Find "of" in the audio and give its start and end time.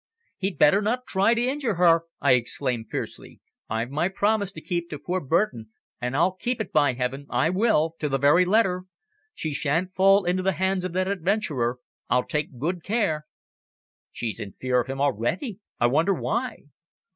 10.85-10.93, 14.81-14.87